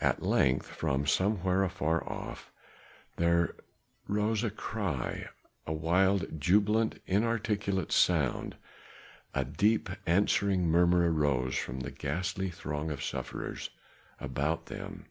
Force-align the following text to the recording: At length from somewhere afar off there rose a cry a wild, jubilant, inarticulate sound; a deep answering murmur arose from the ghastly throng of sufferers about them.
At 0.00 0.22
length 0.22 0.68
from 0.68 1.06
somewhere 1.08 1.64
afar 1.64 2.04
off 2.08 2.52
there 3.16 3.56
rose 4.06 4.44
a 4.44 4.50
cry 4.52 5.28
a 5.66 5.72
wild, 5.72 6.40
jubilant, 6.40 7.02
inarticulate 7.04 7.90
sound; 7.90 8.54
a 9.34 9.44
deep 9.44 9.90
answering 10.06 10.68
murmur 10.68 11.10
arose 11.12 11.56
from 11.56 11.80
the 11.80 11.90
ghastly 11.90 12.48
throng 12.48 12.92
of 12.92 13.02
sufferers 13.02 13.70
about 14.20 14.66
them. 14.66 15.06